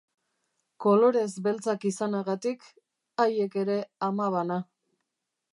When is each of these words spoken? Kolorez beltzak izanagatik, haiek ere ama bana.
Kolorez 0.85 1.27
beltzak 1.49 1.85
izanagatik, 1.91 2.67
haiek 3.27 3.61
ere 3.65 3.79
ama 4.13 4.31
bana. 4.39 4.63